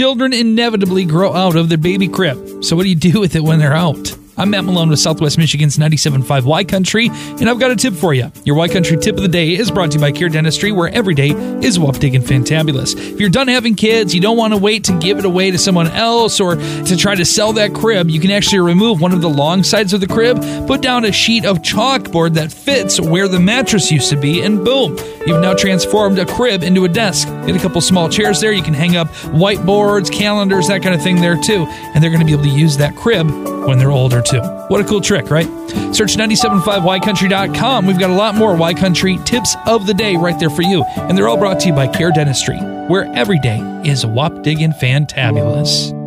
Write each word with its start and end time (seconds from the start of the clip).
children 0.00 0.32
inevitably 0.32 1.04
grow 1.04 1.34
out 1.34 1.56
of 1.56 1.68
their 1.68 1.76
baby 1.76 2.08
crib. 2.08 2.64
So, 2.64 2.74
what 2.74 2.84
do 2.84 2.88
you 2.88 2.94
do 2.94 3.20
with 3.20 3.36
it 3.36 3.44
when 3.44 3.58
they're 3.58 3.74
out? 3.74 4.16
I'm 4.38 4.48
Matt 4.48 4.64
Malone 4.64 4.88
with 4.88 4.98
Southwest 4.98 5.36
Michigan's 5.36 5.76
97.5 5.76 6.44
Y 6.44 6.64
Country, 6.64 7.10
and 7.12 7.50
I've 7.50 7.60
got 7.60 7.70
a 7.70 7.76
tip 7.76 7.92
for 7.92 8.14
you. 8.14 8.32
Your 8.44 8.56
Y 8.56 8.68
Country 8.68 8.96
tip 8.96 9.16
of 9.16 9.22
the 9.22 9.28
day 9.28 9.54
is 9.54 9.70
brought 9.70 9.90
to 9.90 9.98
you 9.98 10.00
by 10.00 10.12
Care 10.12 10.30
Dentistry, 10.30 10.72
where 10.72 10.88
every 10.88 11.12
day 11.12 11.28
is 11.28 11.78
wapdig 11.78 12.14
and 12.14 12.24
fantabulous. 12.24 12.94
If 12.96 13.20
you're 13.20 13.28
done 13.28 13.48
having 13.48 13.74
kids, 13.74 14.14
you 14.14 14.22
don't 14.22 14.38
want 14.38 14.54
to 14.54 14.58
wait 14.58 14.84
to 14.84 14.98
give 15.00 15.18
it 15.18 15.26
away 15.26 15.50
to 15.50 15.58
someone 15.58 15.88
else 15.88 16.40
or 16.40 16.56
to 16.56 16.96
try 16.96 17.14
to 17.14 17.26
sell 17.26 17.52
that 17.52 17.74
crib, 17.74 18.08
you 18.08 18.20
can 18.20 18.30
actually 18.30 18.60
remove 18.60 19.02
one 19.02 19.12
of 19.12 19.20
the 19.20 19.28
long 19.28 19.62
sides 19.62 19.92
of 19.92 20.00
the 20.00 20.06
crib, 20.06 20.40
put 20.66 20.80
down 20.80 21.04
a 21.04 21.12
sheet 21.12 21.44
of 21.44 21.58
chalkboard 21.58 22.32
that 22.32 22.50
fits 22.50 22.98
where 22.98 23.28
the 23.28 23.38
mattress 23.38 23.92
used 23.92 24.08
to 24.08 24.16
be, 24.16 24.40
and 24.40 24.64
boom, 24.64 24.96
you've 25.26 25.42
now 25.42 25.52
transformed 25.52 26.18
a 26.18 26.24
crib 26.24 26.62
into 26.62 26.86
a 26.86 26.88
desk. 26.88 27.28
Get 27.46 27.56
a 27.56 27.58
couple 27.58 27.80
small 27.80 28.08
chairs 28.08 28.40
there, 28.40 28.52
you 28.52 28.62
can 28.62 28.74
hang 28.74 28.96
up 28.96 29.08
whiteboards, 29.08 30.12
calendars, 30.12 30.68
that 30.68 30.82
kind 30.82 30.94
of 30.94 31.02
thing 31.02 31.20
there 31.20 31.36
too, 31.36 31.66
and 31.94 32.02
they're 32.02 32.10
going 32.10 32.20
to 32.20 32.26
be 32.26 32.32
able 32.32 32.44
to 32.44 32.50
use 32.50 32.76
that 32.76 32.94
crib 32.96 33.28
when 33.66 33.78
they're 33.78 33.90
older 33.90 34.22
too. 34.22 34.40
What 34.68 34.80
a 34.80 34.84
cool 34.84 35.00
trick, 35.00 35.30
right? 35.30 35.46
Search 35.94 36.16
975ycountry.com. 36.16 37.86
We've 37.86 37.98
got 37.98 38.10
a 38.10 38.14
lot 38.14 38.34
more 38.34 38.54
Y 38.56 38.74
Country 38.74 39.18
tips 39.24 39.56
of 39.66 39.86
the 39.86 39.94
day 39.94 40.16
right 40.16 40.38
there 40.38 40.50
for 40.50 40.62
you. 40.62 40.84
And 40.96 41.16
they're 41.16 41.28
all 41.28 41.36
brought 41.36 41.60
to 41.60 41.68
you 41.68 41.74
by 41.74 41.88
Care 41.88 42.12
Dentistry, 42.12 42.58
where 42.88 43.04
every 43.14 43.38
day 43.40 43.58
is 43.84 44.06
wop 44.06 44.42
digging 44.42 44.72
fantabulous. 44.72 45.99